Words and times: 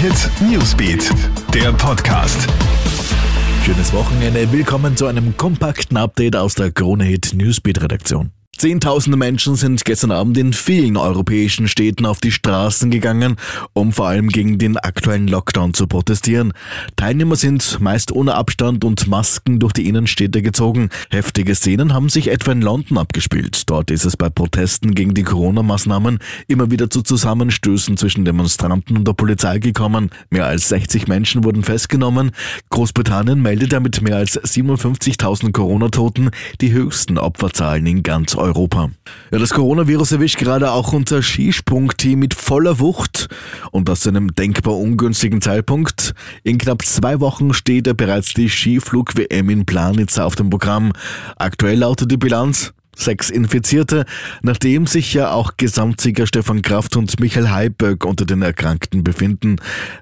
Hit 0.00 0.30
Newsbeat, 0.50 1.10
der 1.52 1.74
Podcast. 1.74 2.48
Schönes 3.66 3.92
Wochenende. 3.92 4.50
Willkommen 4.50 4.96
zu 4.96 5.04
einem 5.04 5.36
kompakten 5.36 5.98
Update 5.98 6.36
aus 6.36 6.54
der 6.54 6.72
Krone 6.72 7.04
Hit 7.04 7.34
Newsbeat 7.34 7.82
Redaktion. 7.82 8.32
Zehntausende 8.60 9.16
Menschen 9.16 9.56
sind 9.56 9.86
gestern 9.86 10.10
Abend 10.10 10.36
in 10.36 10.52
vielen 10.52 10.98
europäischen 10.98 11.66
Städten 11.66 12.04
auf 12.04 12.20
die 12.20 12.30
Straßen 12.30 12.90
gegangen, 12.90 13.36
um 13.72 13.90
vor 13.90 14.08
allem 14.08 14.28
gegen 14.28 14.58
den 14.58 14.76
aktuellen 14.76 15.28
Lockdown 15.28 15.72
zu 15.72 15.86
protestieren. 15.86 16.52
Teilnehmer 16.94 17.36
sind 17.36 17.80
meist 17.80 18.12
ohne 18.12 18.34
Abstand 18.34 18.84
und 18.84 19.06
Masken 19.06 19.60
durch 19.60 19.72
die 19.72 19.88
Innenstädte 19.88 20.42
gezogen. 20.42 20.90
Heftige 21.08 21.54
Szenen 21.54 21.94
haben 21.94 22.10
sich 22.10 22.28
etwa 22.28 22.52
in 22.52 22.60
London 22.60 22.98
abgespielt. 22.98 23.62
Dort 23.64 23.90
ist 23.90 24.04
es 24.04 24.18
bei 24.18 24.28
Protesten 24.28 24.94
gegen 24.94 25.14
die 25.14 25.22
Corona-Maßnahmen 25.22 26.18
immer 26.46 26.70
wieder 26.70 26.90
zu 26.90 27.00
Zusammenstößen 27.00 27.96
zwischen 27.96 28.26
Demonstranten 28.26 28.94
und 28.94 29.08
der 29.08 29.14
Polizei 29.14 29.58
gekommen. 29.58 30.10
Mehr 30.28 30.44
als 30.44 30.68
60 30.68 31.08
Menschen 31.08 31.44
wurden 31.44 31.62
festgenommen. 31.62 32.32
Großbritannien 32.68 33.40
meldet 33.40 33.72
damit 33.72 34.02
mehr 34.02 34.16
als 34.16 34.38
57.000 34.38 35.50
Corona-Toten 35.52 36.28
die 36.60 36.72
höchsten 36.72 37.16
Opferzahlen 37.16 37.86
in 37.86 38.02
ganz 38.02 38.34
Europa. 38.34 38.49
Europa. 38.50 38.90
Ja, 39.30 39.38
das 39.38 39.50
Coronavirus 39.50 40.12
erwischt 40.12 40.38
gerade 40.38 40.72
auch 40.72 40.92
unser 40.92 41.22
Skisprungteam 41.22 42.18
mit 42.18 42.34
voller 42.34 42.80
Wucht 42.80 43.28
und 43.70 43.88
zu 43.96 44.08
einem 44.08 44.34
denkbar 44.34 44.76
ungünstigen 44.76 45.40
Zeitpunkt. 45.40 46.14
In 46.42 46.58
knapp 46.58 46.84
zwei 46.84 47.20
Wochen 47.20 47.54
steht 47.54 47.86
ja 47.86 47.92
bereits 47.92 48.34
die 48.34 48.48
Skiflug-WM 48.48 49.50
in 49.50 49.66
Planitz 49.66 50.18
auf 50.18 50.34
dem 50.34 50.50
Programm. 50.50 50.92
Aktuell 51.36 51.78
lautet 51.78 52.10
die 52.10 52.16
Bilanz 52.16 52.72
sechs 53.00 53.30
Infizierte, 53.30 54.04
nachdem 54.42 54.86
sich 54.86 55.14
ja 55.14 55.32
auch 55.32 55.52
Gesamtsieger 55.56 56.26
Stefan 56.26 56.62
Kraft 56.62 56.96
und 56.96 57.18
Michael 57.20 57.50
Heiböck 57.50 58.04
unter 58.04 58.24
den 58.24 58.42
Erkrankten 58.42 59.04
befinden. 59.04 59.56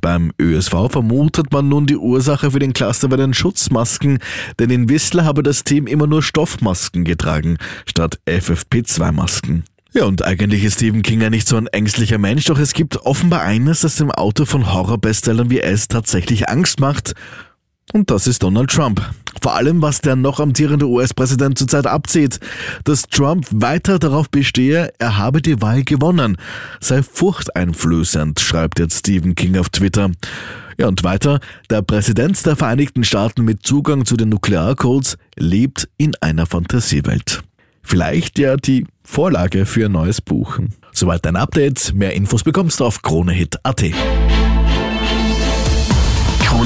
Beim 0.00 0.32
ÖSV 0.40 0.90
vermutet 0.90 1.52
man 1.52 1.68
nun 1.68 1.86
die 1.86 1.96
Ursache 1.96 2.50
für 2.50 2.58
den 2.58 2.72
Cluster 2.72 3.08
bei 3.08 3.16
den 3.16 3.34
Schutzmasken, 3.34 4.18
denn 4.58 4.70
in 4.70 4.88
Whistler 4.88 5.24
habe 5.24 5.42
das 5.42 5.64
Team 5.64 5.86
immer 5.86 6.06
nur 6.06 6.22
Stoffmasken 6.22 7.04
getragen, 7.04 7.58
statt 7.86 8.18
FFP2-Masken. 8.26 9.64
Ja, 9.96 10.06
und 10.06 10.24
eigentlich 10.24 10.64
ist 10.64 10.74
Stephen 10.74 11.02
King 11.02 11.20
ja 11.20 11.30
nicht 11.30 11.46
so 11.46 11.56
ein 11.56 11.68
ängstlicher 11.68 12.18
Mensch, 12.18 12.46
doch 12.46 12.58
es 12.58 12.72
gibt 12.72 12.96
offenbar 13.06 13.42
eines, 13.42 13.82
das 13.82 13.94
dem 13.94 14.10
Autor 14.10 14.44
von 14.44 14.72
Horrorbestsellern 14.72 15.50
wie 15.50 15.60
es 15.60 15.86
tatsächlich 15.86 16.48
Angst 16.48 16.80
macht. 16.80 17.14
Und 17.94 18.10
das 18.10 18.26
ist 18.26 18.42
Donald 18.42 18.70
Trump. 18.70 19.08
Vor 19.40 19.54
allem, 19.54 19.80
was 19.80 20.00
der 20.00 20.16
noch 20.16 20.40
amtierende 20.40 20.88
US-Präsident 20.88 21.56
zurzeit 21.56 21.86
abzieht, 21.86 22.40
dass 22.82 23.02
Trump 23.02 23.46
weiter 23.52 24.00
darauf 24.00 24.28
bestehe, 24.28 24.92
er 24.98 25.16
habe 25.16 25.40
die 25.40 25.62
Wahl 25.62 25.84
gewonnen, 25.84 26.36
sei 26.80 27.04
furchteinflößend, 27.04 28.40
schreibt 28.40 28.80
jetzt 28.80 28.98
Stephen 28.98 29.36
King 29.36 29.56
auf 29.58 29.68
Twitter. 29.68 30.10
Ja, 30.76 30.88
und 30.88 31.04
weiter, 31.04 31.38
der 31.70 31.82
Präsident 31.82 32.44
der 32.44 32.56
Vereinigten 32.56 33.04
Staaten 33.04 33.44
mit 33.44 33.64
Zugang 33.64 34.04
zu 34.04 34.16
den 34.16 34.30
Nuklearcodes 34.30 35.16
lebt 35.36 35.88
in 35.96 36.16
einer 36.20 36.46
Fantasiewelt. 36.46 37.42
Vielleicht 37.84 38.40
ja 38.40 38.56
die 38.56 38.88
Vorlage 39.04 39.66
für 39.66 39.86
ein 39.86 39.92
neues 39.92 40.20
Buch. 40.20 40.58
Soweit 40.92 41.24
ein 41.28 41.36
Update. 41.36 41.94
Mehr 41.94 42.14
Infos 42.14 42.42
bekommst 42.42 42.80
du 42.80 42.86
auf 42.86 43.02
KroneHit.at. 43.02 43.84